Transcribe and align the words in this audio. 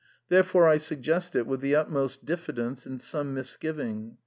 Therefore 0.29 0.67
I 0.67 0.77
suggest 0.77 1.35
it 1.35 1.45
with 1.45 1.61
the 1.61 1.75
utmost 1.75 2.25
diffidence 2.25 2.87
and 2.87 2.99
some 2.99 3.35
misgiving. 3.35 4.17